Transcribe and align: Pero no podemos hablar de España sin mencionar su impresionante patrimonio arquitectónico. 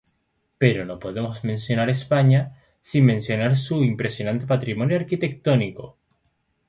Pero 0.57 0.83
no 0.83 0.97
podemos 0.97 1.37
hablar 1.43 1.85
de 1.85 1.91
España 1.91 2.57
sin 2.81 3.05
mencionar 3.05 3.55
su 3.55 3.83
impresionante 3.83 4.47
patrimonio 4.47 4.97
arquitectónico. 4.97 5.95